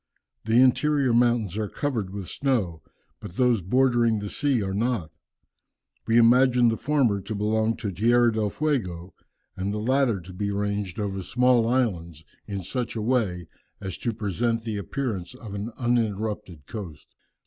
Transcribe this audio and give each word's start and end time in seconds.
The 0.45 0.59
interior 0.59 1.13
mountains 1.13 1.55
are 1.57 1.69
covered 1.69 2.09
with 2.09 2.27
snow, 2.27 2.81
but 3.19 3.35
those 3.37 3.61
bordering 3.61 4.17
the 4.17 4.29
sea 4.31 4.63
are 4.63 4.73
not. 4.73 5.11
We 6.07 6.17
imagined 6.17 6.71
the 6.71 6.75
former 6.77 7.21
to 7.21 7.35
belong 7.35 7.77
to 7.77 7.91
Tierra 7.91 8.33
del 8.33 8.49
Fuego, 8.49 9.13
and 9.55 9.71
the 9.71 9.77
latter 9.77 10.19
to 10.19 10.33
be 10.33 10.49
ranged 10.49 10.99
over 10.99 11.17
the 11.17 11.21
small 11.23 11.67
islands 11.67 12.23
in 12.47 12.63
such 12.63 12.95
a 12.95 12.99
way 13.03 13.47
as 13.79 13.95
to 13.99 14.11
present 14.11 14.63
the 14.63 14.77
appearance 14.77 15.35
of 15.35 15.53
an 15.53 15.71
uninterrupted 15.77 16.65
coast." 16.65 17.05